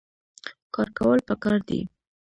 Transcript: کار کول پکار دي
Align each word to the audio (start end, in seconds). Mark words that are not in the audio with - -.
کار 0.73 0.87
کول 0.97 1.19
پکار 1.27 1.57
دي 1.67 1.79